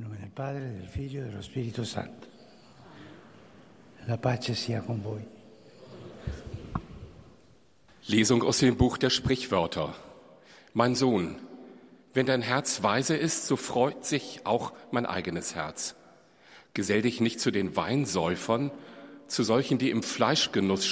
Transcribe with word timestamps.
Nome 0.00 0.16
del 0.16 0.30
Padre, 0.30 0.60
del 0.60 0.86
Figlio 0.86 1.20
e 1.20 1.24
dello 1.26 1.42
Spirito 1.42 1.84
Santo. 1.84 2.26
La 4.06 4.16
pace 4.16 4.54
sia 4.54 4.80
con 4.80 5.02
voi. 5.02 5.22
Lesung 8.06 8.42
aus 8.42 8.60
dem 8.60 8.76
Buch 8.78 8.96
der 8.96 9.10
Sprichwörter. 9.10 9.94
Mein 10.72 10.94
Sohn, 10.94 11.36
wenn 12.14 12.24
dein 12.24 12.40
Herz 12.40 12.82
weise 12.82 13.14
ist, 13.14 13.46
so 13.46 13.56
freut 13.56 14.06
sich 14.06 14.40
auch 14.44 14.72
mein 14.90 15.04
eigenes 15.04 15.54
Herz. 15.54 15.96
Gesell 16.72 17.02
dich 17.02 17.20
nicht 17.20 17.38
zu 17.38 17.50
den 17.50 17.76
Weinsäufern, 17.76 18.70
zu 19.26 19.42
solchen, 19.42 19.76
die 19.76 19.90
im 19.90 20.02
Fleischgenuss 20.02 20.86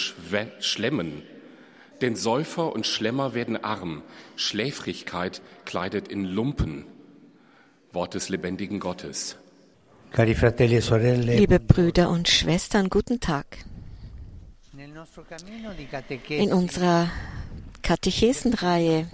schlemmen. 0.61 1.22
Denn 2.02 2.14
Säufer 2.14 2.75
und 2.75 2.86
Schlemmer 2.86 3.32
werden 3.32 3.56
arm, 3.56 4.02
Schläfrigkeit 4.36 5.40
kleidet 5.64 6.09
in 6.09 6.27
Lumpen. 6.27 6.84
Wort 7.98 8.14
des 8.14 8.28
lebendigen 8.28 8.78
Gottes. 8.78 9.36
E 10.16 10.24
Liebe 10.24 11.59
Brüder 11.59 12.10
und 12.10 12.28
Schwestern, 12.28 12.88
guten 12.90 13.18
Tag. 13.18 13.46
In 16.28 16.52
unserer 16.52 17.10
Katechesenreihe 17.82 19.09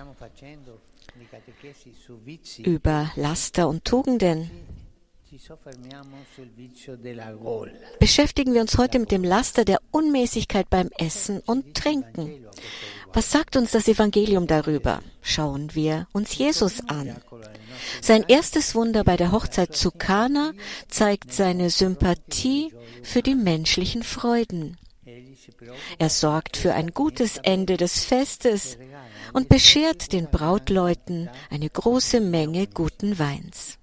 über 2.59 3.11
Laster 3.17 3.69
und 3.69 3.87
Tugenden 3.87 4.51
beschäftigen 7.99 8.53
wir 8.53 8.61
uns 8.61 8.77
heute 8.77 8.99
mit 8.99 9.11
dem 9.11 9.25
Laster 9.25 9.65
der 9.65 9.81
Unmäßigkeit 9.93 10.69
beim 10.69 10.91
Essen 10.99 11.41
und 11.41 11.75
Trinken. 11.75 12.47
Was 13.15 13.31
sagt 13.31 13.55
uns 13.57 13.71
das 13.71 13.87
Evangelium 13.87 14.49
darüber? 14.49 15.01
Schauen 15.23 15.73
wir 15.75 16.09
uns 16.13 16.37
Jesus 16.37 16.81
an. 16.89 17.15
Sein 18.01 18.25
erstes 18.27 18.75
Wunder 18.75 19.05
bei 19.05 19.17
der 19.17 19.31
Hochzeit 19.31 19.75
zu 19.77 19.93
Kana 19.93 20.53
zeigt 20.89 21.33
seine 21.33 21.71
Sympathie 21.71 22.75
für 23.05 23.23
die 23.23 23.37
menschlichen 23.37 24.03
Freuden. 24.03 24.77
Er 25.99 26.09
sorgt 26.09 26.57
für 26.57 26.75
ein 26.75 26.91
gutes 26.91 27.37
Ende 27.39 27.77
des 27.77 28.05
Festes 28.05 28.79
und 29.33 29.49
beschert 29.49 30.13
den 30.13 30.29
Brautleuten 30.31 31.31
eine 31.51 31.71
große 31.71 32.21
Menge 32.21 32.67
guten 32.67 33.19
Weins. 33.19 33.79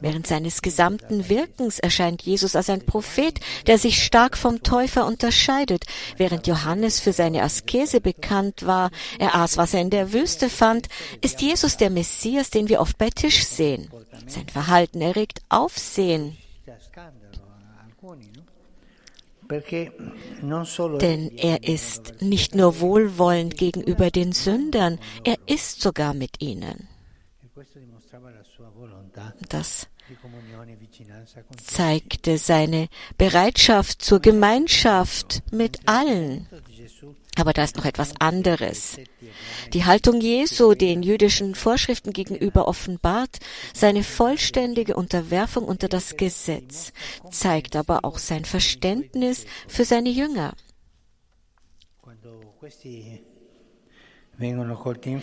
Während 0.00 0.26
seines 0.26 0.62
gesamten 0.62 1.28
Wirkens 1.28 1.78
erscheint 1.78 2.22
Jesus 2.22 2.56
als 2.56 2.70
ein 2.70 2.84
Prophet, 2.84 3.40
der 3.66 3.78
sich 3.78 4.04
stark 4.04 4.36
vom 4.36 4.62
Täufer 4.62 5.06
unterscheidet. 5.06 5.84
Während 6.16 6.46
Johannes 6.46 7.00
für 7.00 7.12
seine 7.12 7.42
Askese 7.42 8.00
bekannt 8.00 8.66
war, 8.66 8.90
er 9.18 9.34
aß, 9.34 9.56
was 9.56 9.74
er 9.74 9.80
in 9.80 9.90
der 9.90 10.12
Wüste 10.12 10.48
fand, 10.48 10.88
ist 11.20 11.40
Jesus 11.40 11.76
der 11.76 11.90
Messias, 11.90 12.50
den 12.50 12.68
wir 12.68 12.80
oft 12.80 12.98
bei 12.98 13.10
Tisch 13.10 13.44
sehen. 13.44 13.90
Sein 14.26 14.48
Verhalten 14.48 15.00
erregt 15.00 15.40
Aufsehen, 15.48 16.36
denn 21.00 21.30
er 21.38 21.62
ist 21.62 22.14
nicht 22.20 22.54
nur 22.54 22.80
wohlwollend 22.80 23.56
gegenüber 23.56 24.10
den 24.10 24.32
Sündern, 24.32 24.98
er 25.24 25.36
ist 25.46 25.80
sogar 25.80 26.14
mit 26.14 26.42
ihnen. 26.42 26.88
Das 29.48 29.88
e 30.10 30.16
zeigte 31.64 32.36
seine 32.38 32.88
Bereitschaft 33.16 34.02
zur 34.02 34.20
Gemeinschaft 34.20 35.42
mit 35.52 35.80
allen. 35.86 36.48
Aber 37.36 37.54
da 37.54 37.64
ist 37.64 37.76
noch 37.76 37.86
etwas 37.86 38.12
anderes. 38.20 38.98
Die 39.72 39.84
Haltung 39.86 40.20
Jesu 40.20 40.74
den 40.74 41.02
jüdischen 41.02 41.54
Vorschriften 41.54 42.12
gegenüber 42.12 42.68
offenbart 42.68 43.38
seine 43.72 44.02
vollständige 44.02 44.94
Unterwerfung 44.94 45.64
unter 45.64 45.88
das 45.88 46.16
Gesetz, 46.16 46.92
zeigt 47.30 47.74
aber 47.74 48.04
auch 48.04 48.18
sein 48.18 48.44
Verständnis 48.44 49.46
für 49.66 49.86
seine 49.86 50.10
Jünger. 50.10 50.54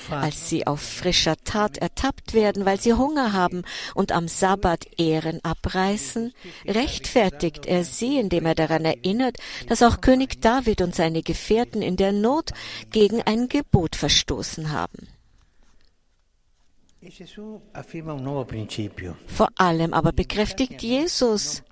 Als 0.10 0.50
sie 0.50 0.66
auf 0.66 0.82
frischer 0.82 1.36
Tat 1.44 1.78
ertappt 1.78 2.34
werden, 2.34 2.66
weil 2.66 2.80
sie 2.80 2.94
Hunger 2.94 3.34
haben 3.34 3.64
und 3.94 4.12
am 4.12 4.28
Sabbat 4.28 4.88
Ehren 4.98 5.40
abreißen, 5.44 6.34
rechtfertigt 6.66 7.66
er 7.68 7.84
sie, 7.84 8.18
indem 8.18 8.46
er 8.46 8.56
daran 8.56 8.86
erinnert, 8.86 9.38
dass 9.68 9.84
auch 9.84 10.02
König 10.02 10.42
David 10.42 10.82
und 10.82 10.96
seine 10.96 11.22
Gefährten 11.22 11.82
in 11.82 11.96
der 11.96 12.12
Not 12.12 12.52
gegen 12.92 13.22
ein 13.22 13.50
Gebot 13.50 13.96
verstoßen 13.96 14.72
haben. 14.72 15.08
Vor 19.28 19.50
allem 19.56 19.94
aber 19.94 20.12
bekräftigt 20.14 20.82
Jesus 20.82 21.64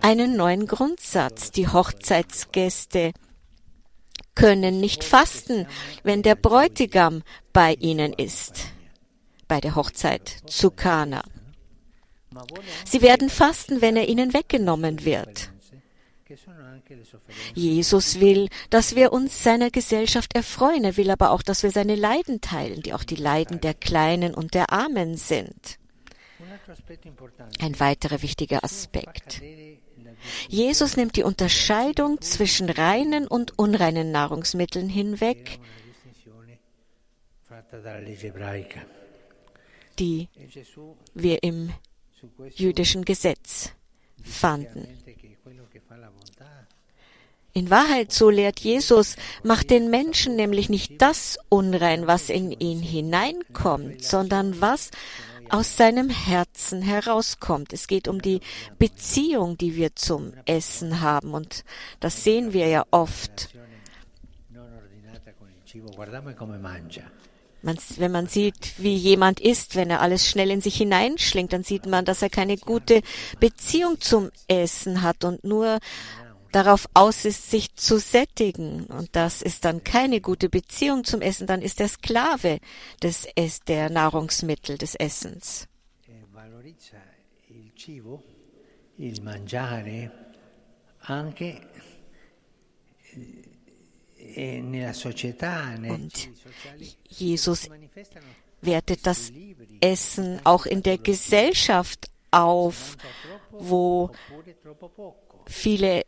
einen 0.00 0.36
neuen 0.36 0.66
Grundsatz. 0.66 1.52
Die 1.52 1.68
Hochzeitsgäste 1.68 3.12
können 4.34 4.80
nicht 4.80 5.04
fasten, 5.04 5.66
wenn 6.02 6.22
der 6.22 6.34
Bräutigam 6.34 7.22
bei 7.52 7.74
ihnen 7.74 8.12
ist, 8.12 8.66
bei 9.48 9.60
der 9.60 9.74
Hochzeit 9.74 10.28
zu 10.46 10.70
Kana. 10.70 11.22
Sie 12.84 13.02
werden 13.02 13.30
fasten, 13.30 13.80
wenn 13.80 13.96
er 13.96 14.08
ihnen 14.08 14.34
weggenommen 14.34 15.04
wird. 15.04 15.50
Jesus 17.54 18.20
will, 18.20 18.48
dass 18.70 18.96
wir 18.96 19.12
uns 19.12 19.42
seiner 19.42 19.70
Gesellschaft 19.70 20.34
erfreuen. 20.34 20.84
Er 20.84 20.96
will 20.96 21.10
aber 21.10 21.30
auch, 21.30 21.42
dass 21.42 21.62
wir 21.62 21.70
seine 21.70 21.94
Leiden 21.94 22.40
teilen, 22.40 22.82
die 22.82 22.94
auch 22.94 23.04
die 23.04 23.16
Leiden 23.16 23.60
der 23.60 23.74
Kleinen 23.74 24.34
und 24.34 24.54
der 24.54 24.72
Armen 24.72 25.16
sind. 25.16 25.78
Ein 27.60 27.78
weiterer 27.78 28.22
wichtiger 28.22 28.64
Aspekt. 28.64 29.42
Jesus 30.48 30.96
nimmt 30.96 31.16
die 31.16 31.22
Unterscheidung 31.22 32.20
zwischen 32.20 32.70
reinen 32.70 33.26
und 33.26 33.58
unreinen 33.58 34.10
Nahrungsmitteln 34.12 34.88
hinweg, 34.88 35.58
die 39.98 40.28
wir 41.14 41.42
im 41.42 41.72
jüdischen 42.54 43.04
Gesetz 43.04 43.72
fanden. 44.22 44.88
In 47.56 47.70
Wahrheit, 47.70 48.10
so 48.10 48.30
lehrt 48.30 48.58
Jesus, 48.58 49.14
macht 49.44 49.70
den 49.70 49.88
Menschen 49.88 50.34
nämlich 50.34 50.68
nicht 50.68 51.00
das 51.00 51.38
unrein, 51.48 52.08
was 52.08 52.28
in 52.28 52.50
ihn 52.50 52.80
hineinkommt, 52.80 54.02
sondern 54.02 54.60
was 54.60 54.90
aus 55.54 55.76
seinem 55.76 56.10
Herzen 56.10 56.82
herauskommt. 56.82 57.72
Es 57.72 57.86
geht 57.86 58.08
um 58.08 58.20
die 58.20 58.40
Beziehung, 58.78 59.56
die 59.56 59.76
wir 59.76 59.94
zum 59.94 60.32
Essen 60.46 61.00
haben. 61.00 61.32
Und 61.32 61.64
das 62.00 62.24
sehen 62.24 62.52
wir 62.52 62.66
ja 62.66 62.84
oft. 62.90 63.50
Man, 67.62 67.78
wenn 67.96 68.12
man 68.12 68.26
sieht, 68.26 68.74
wie 68.78 68.96
jemand 68.96 69.40
isst, 69.40 69.76
wenn 69.76 69.90
er 69.90 70.00
alles 70.00 70.28
schnell 70.28 70.50
in 70.50 70.60
sich 70.60 70.76
hineinschlingt, 70.76 71.52
dann 71.52 71.62
sieht 71.62 71.86
man, 71.86 72.04
dass 72.04 72.20
er 72.20 72.30
keine 72.30 72.56
gute 72.56 73.00
Beziehung 73.38 74.00
zum 74.00 74.30
Essen 74.48 75.02
hat 75.02 75.24
und 75.24 75.44
nur 75.44 75.78
darauf 76.54 76.88
aus 76.94 77.24
ist, 77.24 77.50
sich 77.50 77.74
zu 77.74 77.98
sättigen. 77.98 78.84
Und 78.86 79.16
das 79.16 79.42
ist 79.42 79.64
dann 79.64 79.82
keine 79.82 80.20
gute 80.20 80.48
Beziehung 80.48 81.04
zum 81.04 81.20
Essen, 81.20 81.46
dann 81.46 81.62
ist 81.62 81.80
er 81.80 81.88
Sklave 81.88 82.60
des 83.02 83.26
Ess 83.34 83.60
der 83.60 83.90
Nahrungsmittel, 83.90 84.78
des 84.78 84.94
Essens. 84.94 85.66
eh, 94.36 94.58
e 94.58 94.92
società 94.92 95.76
nei 95.76 95.90
Und 95.90 96.30
Jesus 97.08 97.68
wertet 98.60 99.06
das 99.06 99.30
Essen 99.80 100.40
auch 100.44 100.66
in 100.66 100.82
der 100.82 100.98
Gesellschaft 100.98 102.10
auf, 102.30 102.96
wo 103.50 104.10
viele 105.46 106.04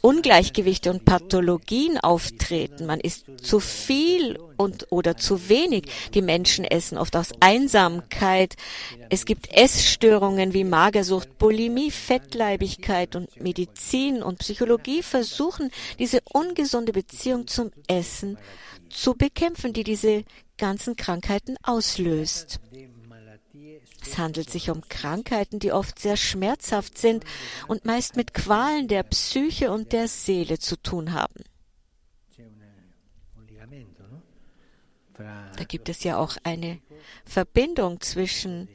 Ungleichgewichte 0.00 0.90
und 0.90 1.04
Pathologien 1.04 1.98
auftreten. 1.98 2.86
Man 2.86 3.00
isst 3.00 3.26
zu 3.42 3.60
viel 3.60 4.38
und 4.56 4.86
oder 4.90 5.16
zu 5.16 5.48
wenig. 5.48 5.84
Die 6.14 6.22
Menschen 6.22 6.64
essen 6.64 6.98
oft 6.98 7.16
aus 7.16 7.32
Einsamkeit. 7.40 8.56
Es 9.08 9.24
gibt 9.24 9.52
Essstörungen 9.52 10.52
wie 10.54 10.64
Magersucht, 10.64 11.38
Bulimie, 11.38 11.90
Fettleibigkeit 11.90 13.16
und 13.16 13.40
Medizin 13.40 14.22
und 14.22 14.38
Psychologie 14.38 15.02
versuchen, 15.02 15.70
diese 15.98 16.20
ungesunde 16.32 16.92
Beziehung 16.92 17.46
zum 17.46 17.70
Essen 17.86 18.38
zu 18.90 19.14
bekämpfen, 19.14 19.72
die 19.72 19.84
diese 19.84 20.24
ganzen 20.58 20.96
Krankheiten 20.96 21.56
auslöst. 21.62 22.60
Es 24.02 24.18
handelt 24.18 24.50
sich 24.50 24.70
um 24.70 24.82
Krankheiten, 24.88 25.58
die 25.58 25.72
oft 25.72 25.98
sehr 25.98 26.16
schmerzhaft 26.16 26.98
sind 26.98 27.24
und 27.68 27.84
meist 27.84 28.16
mit 28.16 28.34
Qualen 28.34 28.88
der 28.88 29.02
Psyche 29.02 29.70
und 29.70 29.92
der 29.92 30.08
Seele 30.08 30.58
zu 30.58 30.76
tun 30.76 31.12
haben. 31.12 31.44
Da 35.56 35.64
gibt 35.64 35.88
es 35.88 36.02
ja 36.02 36.16
auch 36.16 36.36
eine 36.44 36.80
Verbindung 37.24 38.00
zwischen 38.00 38.68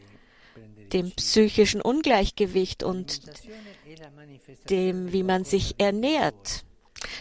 dem 0.93 1.11
psychischen 1.11 1.81
Ungleichgewicht 1.81 2.83
und 2.83 3.21
dem, 4.69 5.11
wie 5.11 5.23
man 5.23 5.43
sich 5.43 5.75
ernährt. 5.79 6.65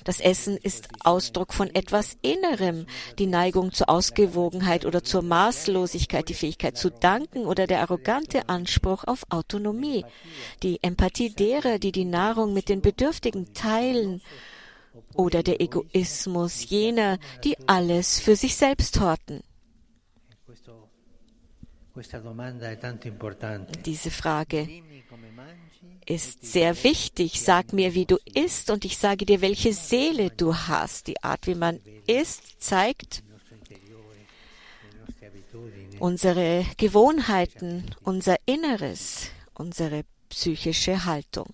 Das 0.04 0.20
Essen 0.20 0.58
ist 0.58 0.88
Ausdruck 1.02 1.54
von 1.54 1.74
etwas 1.74 2.18
Innerem, 2.20 2.86
die 3.18 3.26
Neigung 3.26 3.72
zur 3.72 3.88
Ausgewogenheit 3.88 4.84
oder 4.84 5.02
zur 5.02 5.22
Maßlosigkeit, 5.22 6.28
die 6.28 6.34
Fähigkeit 6.34 6.76
zu 6.76 6.90
danken 6.90 7.46
oder 7.46 7.66
der 7.66 7.80
arrogante 7.80 8.48
Anspruch 8.48 9.04
auf 9.04 9.24
Autonomie, 9.30 10.04
die 10.62 10.78
Empathie 10.82 11.30
derer, 11.30 11.78
die 11.78 11.92
die 11.92 12.04
Nahrung 12.04 12.52
mit 12.52 12.68
den 12.68 12.82
Bedürftigen 12.82 13.54
teilen. 13.54 14.20
Oder 15.14 15.42
der 15.42 15.60
Egoismus 15.60 16.68
jener, 16.68 17.18
die 17.42 17.56
alles 17.66 18.20
für 18.20 18.36
sich 18.36 18.54
selbst 18.54 19.00
horten. 19.00 19.42
Diese 23.84 24.10
Frage 24.10 24.68
ist 26.06 26.44
sehr 26.44 26.84
wichtig. 26.84 27.40
Sag 27.40 27.72
mir, 27.72 27.94
wie 27.94 28.06
du 28.06 28.19
isst, 28.34 28.70
und 28.70 28.84
ich 28.84 28.98
sage 28.98 29.25
dir, 29.25 29.40
welche 29.40 29.72
Seele 29.72 30.31
du 30.31 30.54
hast. 30.54 31.06
Die 31.06 31.22
Art, 31.22 31.46
wie 31.46 31.54
man 31.54 31.81
isst, 32.06 32.62
zeigt 32.62 33.22
unsere 36.00 36.66
Gewohnheiten, 36.76 37.84
unser 38.02 38.36
Inneres, 38.46 39.31
unsere 39.54 40.04
psychische 40.28 41.04
Haltung. 41.04 41.46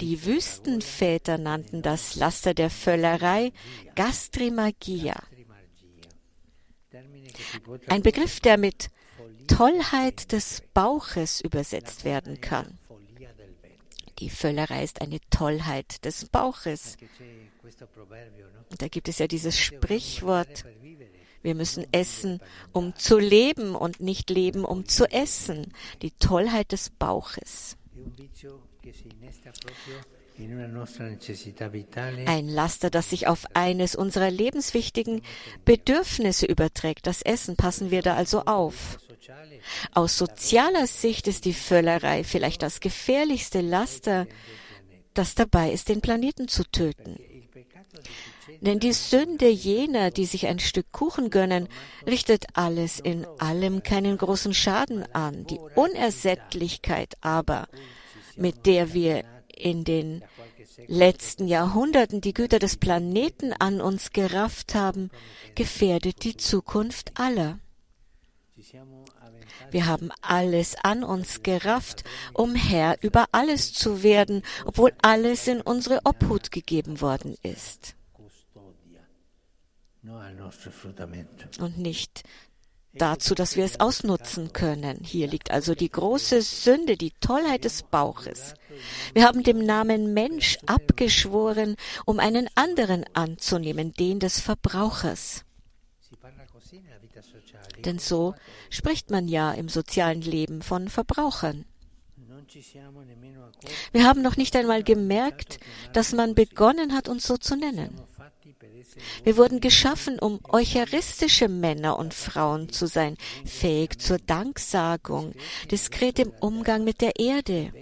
Die 0.00 0.24
Wüstenväter 0.24 1.38
nannten 1.38 1.82
das 1.82 2.14
Laster 2.14 2.54
der 2.54 2.70
Völlerei 2.70 3.52
Gastrimagia. 3.94 5.16
Ein 7.88 8.02
Begriff, 8.02 8.40
der 8.40 8.56
mit 8.56 8.90
Tollheit 9.46 10.32
des 10.32 10.62
Bauches 10.74 11.40
übersetzt 11.40 12.04
werden 12.04 12.40
kann. 12.40 12.78
Die 14.18 14.30
Völlerei 14.30 14.82
ist 14.82 15.02
eine 15.02 15.20
Tollheit 15.30 16.04
des 16.04 16.26
Bauches. 16.26 16.96
Da 18.78 18.88
gibt 18.88 19.08
es 19.08 19.18
ja 19.18 19.26
dieses 19.26 19.58
Sprichwort, 19.58 20.64
wir 21.42 21.54
müssen 21.54 21.86
essen, 21.92 22.40
um 22.72 22.96
zu 22.96 23.18
leben 23.18 23.74
und 23.74 24.00
nicht 24.00 24.30
leben, 24.30 24.64
um 24.64 24.86
zu 24.86 25.04
essen. 25.10 25.72
Die 26.02 26.10
Tollheit 26.10 26.72
des 26.72 26.90
Bauches. 26.90 27.76
Ein 32.26 32.48
Laster, 32.48 32.90
das 32.90 33.10
sich 33.10 33.26
auf 33.26 33.46
eines 33.54 33.94
unserer 33.94 34.30
lebenswichtigen 34.30 35.22
Bedürfnisse 35.64 36.46
überträgt, 36.46 37.06
das 37.06 37.22
Essen, 37.22 37.56
passen 37.56 37.90
wir 37.90 38.02
da 38.02 38.14
also 38.14 38.42
auf. 38.42 38.98
Aus 39.92 40.18
sozialer 40.18 40.86
Sicht 40.86 41.26
ist 41.28 41.44
die 41.44 41.54
Völlerei 41.54 42.24
vielleicht 42.24 42.62
das 42.62 42.80
gefährlichste 42.80 43.60
Laster, 43.60 44.26
das 45.14 45.34
dabei 45.34 45.72
ist, 45.72 45.88
den 45.88 46.00
Planeten 46.00 46.48
zu 46.48 46.64
töten. 46.64 47.18
Denn 48.60 48.78
die 48.78 48.92
Sünde 48.92 49.48
jener, 49.48 50.10
die 50.10 50.26
sich 50.26 50.46
ein 50.46 50.58
Stück 50.58 50.92
Kuchen 50.92 51.30
gönnen, 51.30 51.68
richtet 52.06 52.46
alles 52.54 53.00
in 53.00 53.26
allem 53.38 53.82
keinen 53.82 54.18
großen 54.18 54.54
Schaden 54.54 55.04
an. 55.14 55.46
Die 55.46 55.58
Unersättlichkeit 55.74 57.14
aber, 57.20 57.66
mit 58.36 58.66
der 58.66 58.92
wir 58.92 59.24
in 59.48 59.84
den 59.84 60.22
letzten 60.86 61.48
Jahrhunderten 61.48 62.20
die 62.20 62.34
Güter 62.34 62.58
des 62.58 62.76
Planeten 62.76 63.52
an 63.52 63.80
uns 63.80 64.12
gerafft 64.12 64.74
haben, 64.74 65.10
gefährdet 65.54 66.22
die 66.24 66.36
Zukunft 66.36 67.12
aller. 67.14 67.58
Wir 69.70 69.86
haben 69.86 70.10
alles 70.22 70.76
an 70.82 71.04
uns 71.04 71.42
gerafft, 71.42 72.04
um 72.32 72.54
Herr 72.54 72.96
über 73.02 73.26
alles 73.32 73.72
zu 73.72 74.02
werden, 74.02 74.42
obwohl 74.64 74.92
alles 75.02 75.46
in 75.46 75.60
unsere 75.60 76.00
Obhut 76.04 76.50
gegeben 76.50 77.00
worden 77.00 77.36
ist. 77.42 77.96
Und 81.60 81.78
nicht 81.78 82.22
dazu, 82.94 83.34
dass 83.34 83.56
wir 83.56 83.64
es 83.64 83.80
ausnutzen 83.80 84.52
können. 84.52 85.00
Hier 85.02 85.26
liegt 85.26 85.50
also 85.50 85.74
die 85.74 85.90
große 85.90 86.42
Sünde, 86.42 86.96
die 86.96 87.12
Tollheit 87.20 87.64
des 87.64 87.82
Bauches. 87.82 88.54
Wir 89.12 89.24
haben 89.24 89.42
dem 89.42 89.64
Namen 89.64 90.14
Mensch 90.14 90.58
abgeschworen, 90.66 91.76
um 92.04 92.18
einen 92.20 92.48
anderen 92.54 93.04
anzunehmen, 93.14 93.92
den 93.92 94.20
des 94.20 94.40
Verbrauchers. 94.40 95.45
Denn 97.84 97.98
so 97.98 98.34
spricht 98.70 99.10
man 99.10 99.28
ja 99.28 99.52
im 99.52 99.68
sozialen 99.68 100.22
Leben 100.22 100.62
von 100.62 100.88
Verbrauchern. 100.88 101.64
Wir 103.92 104.04
haben 104.04 104.22
noch 104.22 104.36
nicht 104.36 104.56
einmal 104.56 104.82
gemerkt, 104.82 105.58
dass 105.92 106.12
man 106.12 106.34
begonnen 106.34 106.94
hat, 106.94 107.08
uns 107.08 107.26
so 107.26 107.36
zu 107.36 107.56
nennen. 107.56 108.00
Wir 109.24 109.36
wurden 109.36 109.60
geschaffen, 109.60 110.18
um 110.18 110.40
eucharistische 110.48 111.48
Männer 111.48 111.98
und 111.98 112.14
Frauen 112.14 112.70
zu 112.70 112.86
sein, 112.86 113.16
fähig 113.44 114.00
zur 114.00 114.18
Danksagung, 114.18 115.32
diskret 115.70 116.18
im 116.18 116.32
Umgang 116.40 116.84
mit 116.84 117.00
der 117.00 117.18
Erde. 117.18 117.72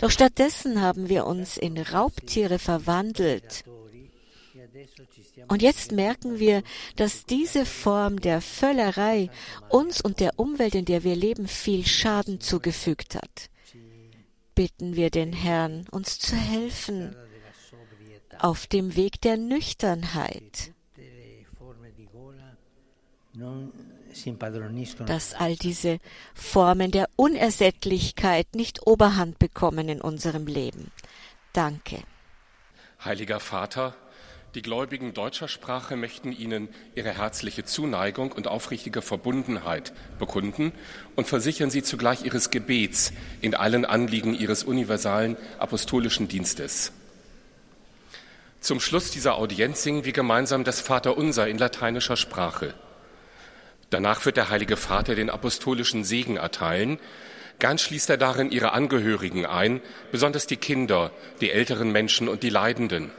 Doch 0.00 0.10
stattdessen 0.10 0.80
haben 0.80 1.08
wir 1.08 1.26
uns 1.26 1.56
in 1.56 1.78
Raubtiere 1.78 2.58
verwandelt. 2.58 3.64
Und 5.48 5.62
jetzt 5.62 5.92
merken 5.92 6.38
wir, 6.38 6.62
dass 6.96 7.24
diese 7.24 7.64
Form 7.64 8.20
der 8.20 8.40
Völlerei 8.40 9.30
uns 9.68 10.00
und 10.00 10.20
der 10.20 10.38
Umwelt, 10.38 10.74
in 10.74 10.84
der 10.84 11.04
wir 11.04 11.16
leben, 11.16 11.48
viel 11.48 11.86
Schaden 11.86 12.40
zugefügt 12.40 13.14
hat. 13.14 13.50
Bitten 14.54 14.96
wir 14.96 15.10
den 15.10 15.32
Herrn, 15.32 15.86
uns 15.90 16.18
zu 16.18 16.36
helfen 16.36 17.14
auf 18.38 18.66
dem 18.66 18.96
Weg 18.96 19.20
der 19.20 19.36
Nüchternheit, 19.36 20.72
dass 25.06 25.34
all 25.34 25.56
diese 25.56 25.98
Formen 26.34 26.90
der 26.90 27.08
Unersättlichkeit 27.16 28.54
nicht 28.54 28.86
Oberhand 28.86 29.38
bekommen 29.38 29.88
in 29.88 30.00
unserem 30.00 30.46
Leben. 30.46 30.90
Danke. 31.52 32.02
Heiliger 33.04 33.38
Vater, 33.38 33.94
die 34.58 34.62
Gläubigen 34.62 35.14
deutscher 35.14 35.46
Sprache 35.46 35.94
möchten 35.94 36.32
Ihnen 36.32 36.68
ihre 36.96 37.16
herzliche 37.16 37.64
Zuneigung 37.64 38.32
und 38.32 38.48
aufrichtige 38.48 39.02
Verbundenheit 39.02 39.92
bekunden 40.18 40.72
und 41.14 41.28
versichern 41.28 41.70
Sie 41.70 41.84
zugleich 41.84 42.24
Ihres 42.24 42.50
Gebets 42.50 43.12
in 43.40 43.54
allen 43.54 43.84
Anliegen 43.84 44.34
Ihres 44.34 44.64
universalen 44.64 45.36
apostolischen 45.60 46.26
Dienstes. 46.26 46.90
Zum 48.58 48.80
Schluss 48.80 49.12
dieser 49.12 49.36
Audienz 49.36 49.84
singen 49.84 50.04
wir 50.04 50.12
gemeinsam 50.12 50.64
das 50.64 50.80
Vaterunser 50.80 51.46
in 51.46 51.58
lateinischer 51.58 52.16
Sprache. 52.16 52.74
Danach 53.90 54.26
wird 54.26 54.36
der 54.36 54.48
Heilige 54.48 54.76
Vater 54.76 55.14
den 55.14 55.30
apostolischen 55.30 56.02
Segen 56.02 56.36
erteilen. 56.36 56.98
Gern 57.60 57.78
schließt 57.78 58.10
er 58.10 58.16
darin 58.16 58.50
ihre 58.50 58.72
Angehörigen 58.72 59.46
ein, 59.46 59.80
besonders 60.10 60.48
die 60.48 60.56
Kinder, 60.56 61.12
die 61.40 61.52
älteren 61.52 61.92
Menschen 61.92 62.28
und 62.28 62.42
die 62.42 62.50
Leidenden. 62.50 63.12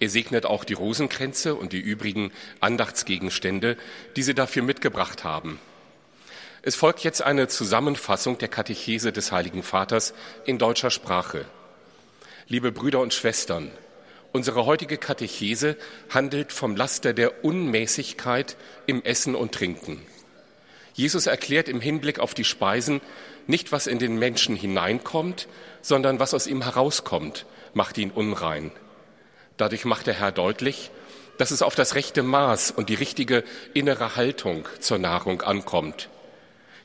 Er 0.00 0.08
segnet 0.08 0.46
auch 0.46 0.64
die 0.64 0.72
Rosenkränze 0.72 1.54
und 1.54 1.74
die 1.74 1.78
übrigen 1.78 2.32
Andachtsgegenstände, 2.60 3.76
die 4.16 4.22
Sie 4.22 4.34
dafür 4.34 4.62
mitgebracht 4.62 5.24
haben. 5.24 5.60
Es 6.62 6.74
folgt 6.74 7.00
jetzt 7.00 7.22
eine 7.22 7.48
Zusammenfassung 7.48 8.38
der 8.38 8.48
Katechese 8.48 9.12
des 9.12 9.30
Heiligen 9.30 9.62
Vaters 9.62 10.14
in 10.46 10.58
deutscher 10.58 10.90
Sprache. 10.90 11.44
Liebe 12.48 12.72
Brüder 12.72 13.00
und 13.00 13.12
Schwestern, 13.12 13.70
unsere 14.32 14.64
heutige 14.64 14.96
Katechese 14.96 15.76
handelt 16.08 16.52
vom 16.52 16.76
Laster 16.76 17.12
der 17.12 17.44
Unmäßigkeit 17.44 18.56
im 18.86 19.04
Essen 19.04 19.34
und 19.34 19.52
Trinken. 19.52 20.00
Jesus 20.94 21.26
erklärt 21.26 21.68
im 21.68 21.80
Hinblick 21.80 22.18
auf 22.18 22.32
die 22.32 22.44
Speisen 22.44 23.02
nicht, 23.46 23.70
was 23.70 23.86
in 23.86 23.98
den 23.98 24.18
Menschen 24.18 24.56
hineinkommt, 24.56 25.46
sondern 25.82 26.18
was 26.20 26.32
aus 26.32 26.46
ihm 26.46 26.62
herauskommt, 26.62 27.44
macht 27.74 27.98
ihn 27.98 28.10
unrein. 28.10 28.70
Dadurch 29.60 29.84
macht 29.84 30.06
der 30.06 30.14
Herr 30.14 30.32
deutlich, 30.32 30.90
dass 31.36 31.50
es 31.50 31.60
auf 31.60 31.74
das 31.74 31.94
rechte 31.94 32.22
Maß 32.22 32.70
und 32.70 32.88
die 32.88 32.94
richtige 32.94 33.44
innere 33.74 34.16
Haltung 34.16 34.66
zur 34.78 34.96
Nahrung 34.96 35.42
ankommt. 35.42 36.08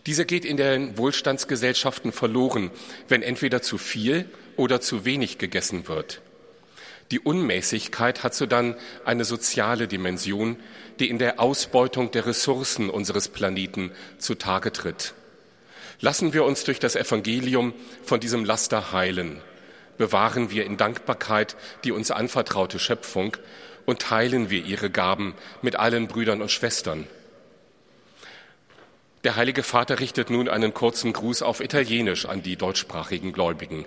Diese 0.06 0.26
geht 0.26 0.44
in 0.44 0.58
den 0.58 0.98
Wohlstandsgesellschaften 0.98 2.12
verloren, 2.12 2.72
wenn 3.08 3.22
entweder 3.22 3.62
zu 3.62 3.78
viel 3.78 4.30
oder 4.58 4.82
zu 4.82 5.06
wenig 5.06 5.38
gegessen 5.38 5.88
wird. 5.88 6.20
Die 7.12 7.22
Unmäßigkeit 7.22 8.24
hat 8.24 8.36
so 8.36 8.46
dann 8.46 8.76
eine 9.06 9.24
soziale 9.24 9.88
Dimension, 9.88 10.58
die 11.00 11.10
in 11.10 11.18
der 11.18 11.40
Ausbeutung 11.40 12.12
der 12.12 12.26
Ressourcen 12.26 12.90
unseres 12.90 13.30
Planeten 13.30 13.94
zutage 14.18 14.74
tritt. 14.74 15.14
Lassen 16.02 16.34
wir 16.34 16.44
uns 16.44 16.66
durch 16.66 16.80
das 16.80 16.98
Evangelium 16.98 17.74
von 18.04 18.20
diesem 18.20 18.44
Laster 18.44 18.92
heilen 18.92 19.42
bewahren 19.98 20.52
wir 20.52 20.66
in 20.66 20.78
Dankbarkeit 20.78 21.56
die 21.84 21.92
uns 21.92 22.12
anvertraute 22.12 22.80
Schöpfung 22.80 23.38
und 23.86 24.00
teilen 24.00 24.50
wir 24.50 24.64
ihre 24.64 24.90
Gaben 24.90 25.36
mit 25.62 25.76
allen 25.76 26.08
Brüdern 26.08 26.42
und 26.42 26.52
Schwestern. 26.52 27.08
Der 29.24 29.36
Heilige 29.36 29.64
Vater 29.64 30.00
richtet 30.00 30.30
nun 30.30 30.48
einen 30.48 30.74
kurzen 30.74 31.12
Gruß 31.12 31.42
auf 31.42 31.60
Italienisch 31.60 32.26
an 32.26 32.44
die 32.44 32.58
deutschsprachigen 32.58 33.32
Gläubigen. 33.32 33.86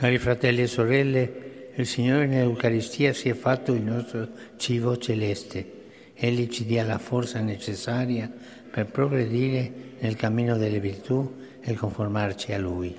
Cari 0.00 0.18
fratelli 0.18 0.62
e 0.62 0.66
sorelle, 0.66 1.28
il 1.76 1.86
Signore 1.86 2.26
nell'Eucaristia 2.26 3.12
si 3.12 3.28
è 3.28 3.34
fatto 3.34 3.74
il 3.74 3.82
nostro 3.82 4.26
cibo 4.56 4.96
celeste. 4.96 5.66
Egli 6.14 6.48
ci 6.48 6.64
dia 6.64 6.84
la 6.84 6.98
forza 6.98 7.40
necessaria 7.40 8.30
per 8.70 8.86
progredire 8.86 9.70
nel 10.00 10.16
cammino 10.16 10.56
delle 10.56 10.80
virtù 10.80 11.30
e 11.60 11.74
conformarci 11.74 12.52
a 12.52 12.58
Lui. 12.58 12.96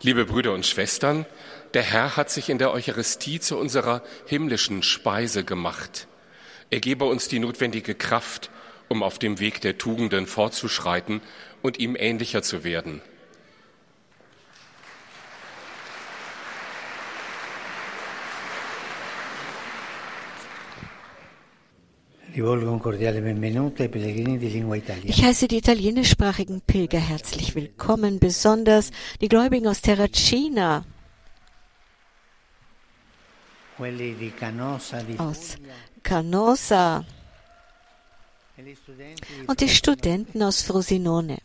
Liebe 0.00 0.26
Brüder 0.26 0.52
und 0.52 0.64
Schwestern, 0.64 1.26
der 1.74 1.82
Herr 1.82 2.16
hat 2.16 2.30
sich 2.30 2.50
in 2.50 2.58
der 2.58 2.70
Eucharistie 2.70 3.40
zu 3.40 3.58
unserer 3.58 4.04
himmlischen 4.26 4.84
Speise 4.84 5.42
gemacht. 5.42 6.06
Er 6.70 6.78
gebe 6.78 7.04
uns 7.04 7.26
die 7.26 7.40
notwendige 7.40 7.96
Kraft, 7.96 8.48
um 8.86 9.02
auf 9.02 9.18
dem 9.18 9.40
Weg 9.40 9.60
der 9.60 9.76
Tugenden 9.76 10.28
fortzuschreiten 10.28 11.20
und 11.62 11.80
ihm 11.80 11.96
ähnlicher 11.98 12.44
zu 12.44 12.62
werden. 12.62 13.02
Ich 22.38 22.44
heiße 25.24 25.48
die 25.48 25.58
italienischsprachigen 25.58 26.60
Pilger 26.60 27.00
herzlich 27.00 27.56
willkommen, 27.56 28.20
besonders 28.20 28.92
die 29.20 29.28
Gläubigen 29.28 29.66
aus 29.66 29.80
Terracina, 29.80 30.84
aus 35.18 35.56
Canosa 36.04 37.04
e 38.56 38.76
und 39.48 39.60
die 39.60 39.68
Studenten 39.68 40.40
aus 40.40 40.62
Frosinone. 40.62 41.38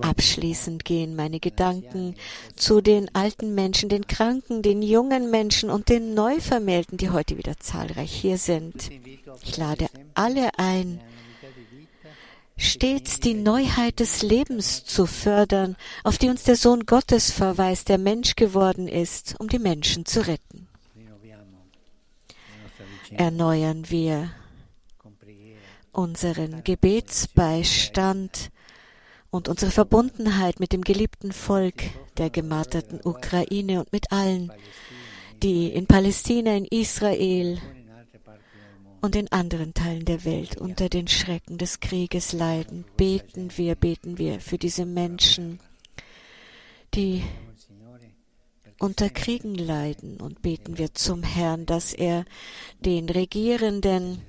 Abschließend 0.00 0.84
gehen 0.84 1.14
meine 1.16 1.38
Gedanken 1.40 2.14
zu 2.56 2.80
den 2.80 3.14
alten 3.14 3.54
Menschen, 3.54 3.88
den 3.88 4.06
Kranken, 4.06 4.62
den 4.62 4.82
jungen 4.82 5.30
Menschen 5.30 5.70
und 5.70 5.88
den 5.88 6.14
Neuvermählten, 6.14 6.98
die 6.98 7.10
heute 7.10 7.36
wieder 7.36 7.58
zahlreich 7.58 8.12
hier 8.12 8.38
sind. 8.38 8.90
Ich 9.44 9.56
lade 9.56 9.86
alle 10.14 10.58
ein, 10.58 11.00
stets 12.56 13.20
die 13.20 13.34
Neuheit 13.34 14.00
des 14.00 14.22
Lebens 14.22 14.84
zu 14.84 15.06
fördern, 15.06 15.76
auf 16.04 16.18
die 16.18 16.28
uns 16.28 16.44
der 16.44 16.56
Sohn 16.56 16.86
Gottes 16.86 17.30
verweist, 17.30 17.88
der 17.88 17.98
Mensch 17.98 18.34
geworden 18.36 18.88
ist, 18.88 19.34
um 19.38 19.48
die 19.48 19.58
Menschen 19.58 20.06
zu 20.06 20.26
retten. 20.26 20.68
Erneuern 23.10 23.90
wir 23.90 24.30
unseren 25.92 26.64
Gebetsbeistand 26.64 28.50
und 29.32 29.48
unsere 29.48 29.72
Verbundenheit 29.72 30.60
mit 30.60 30.72
dem 30.72 30.82
geliebten 30.82 31.32
Volk 31.32 31.84
der 32.18 32.28
gemarterten 32.28 33.00
Ukraine 33.02 33.80
und 33.80 33.90
mit 33.90 34.12
allen, 34.12 34.52
die 35.42 35.68
in 35.68 35.86
Palästina, 35.86 36.54
in 36.54 36.66
Israel 36.66 37.58
und 39.00 39.16
in 39.16 39.32
anderen 39.32 39.72
Teilen 39.72 40.04
der 40.04 40.26
Welt 40.26 40.60
unter 40.60 40.90
den 40.90 41.08
Schrecken 41.08 41.56
des 41.56 41.80
Krieges 41.80 42.34
leiden. 42.34 42.84
Beten 42.98 43.50
wir, 43.56 43.74
beten 43.74 44.18
wir 44.18 44.38
für 44.38 44.58
diese 44.58 44.84
Menschen, 44.84 45.60
die 46.94 47.24
unter 48.78 49.08
Kriegen 49.08 49.54
leiden 49.54 50.20
und 50.20 50.42
beten 50.42 50.76
wir 50.76 50.92
zum 50.92 51.22
Herrn, 51.22 51.64
dass 51.64 51.94
er 51.94 52.26
den 52.80 53.08
Regierenden 53.08 54.20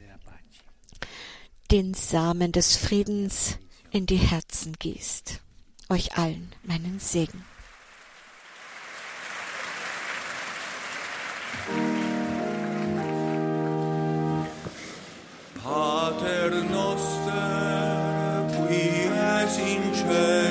den 1.72 1.94
Samen 1.94 2.54
des 2.54 2.78
Friedens 2.78 3.58
in 3.94 4.06
die 4.08 4.18
Herzen 4.18 4.74
gießt. 4.80 5.40
Euch 5.90 6.18
allen 6.18 6.52
meinen 6.64 7.00
Segen. 7.00 7.46
Pater 15.64 16.50
noster, 16.72 18.48
qui 18.68 19.08
es 19.14 19.58
in 19.60 19.94
celis, 19.94 20.43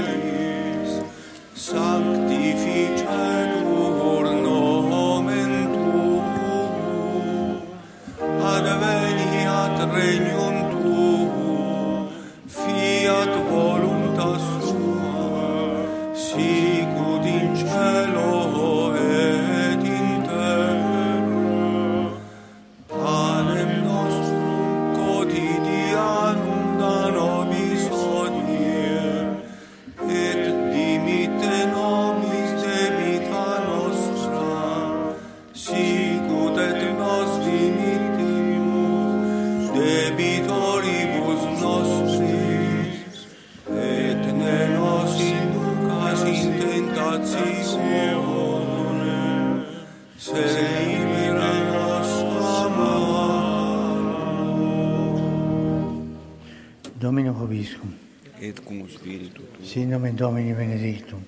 Domino 57.03 57.33
Vobiscum, 57.33 57.93
Et 58.39 58.61
cum 58.65 58.89
spiritu 58.89 59.43
tuo, 59.43 59.65
sin 59.65 59.89
nomen 59.89 60.15
Domini 60.15 60.53
benedictum, 60.53 61.25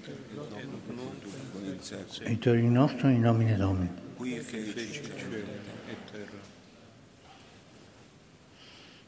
aiutorium 2.24 2.72
nostrum 2.72 3.10
in 3.10 3.20
nomine 3.20 3.56
Domini. 3.56 3.88
qui 4.16 4.38
feci 4.38 5.00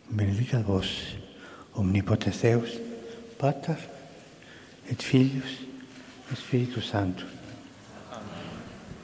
Benedicat 0.08 0.64
vos, 0.64 1.16
omnipotens 1.74 2.40
Deus, 2.40 2.80
Pater 3.38 3.78
et 4.90 5.00
Filius 5.00 5.60
et 6.32 6.36
Spiritus 6.36 6.84
Sanctus. 6.84 7.35